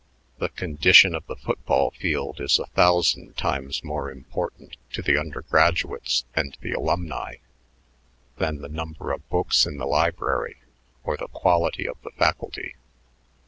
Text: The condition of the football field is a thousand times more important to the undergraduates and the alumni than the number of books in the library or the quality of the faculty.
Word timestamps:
The 0.39 0.49
condition 0.49 1.13
of 1.13 1.27
the 1.27 1.35
football 1.35 1.91
field 1.91 2.41
is 2.41 2.57
a 2.57 2.65
thousand 2.65 3.37
times 3.37 3.83
more 3.83 4.09
important 4.09 4.75
to 4.93 5.03
the 5.03 5.15
undergraduates 5.15 6.25
and 6.35 6.57
the 6.59 6.71
alumni 6.71 7.35
than 8.37 8.61
the 8.63 8.67
number 8.67 9.11
of 9.11 9.29
books 9.29 9.67
in 9.67 9.77
the 9.77 9.85
library 9.85 10.57
or 11.03 11.17
the 11.17 11.27
quality 11.27 11.87
of 11.87 12.01
the 12.01 12.09
faculty. 12.17 12.75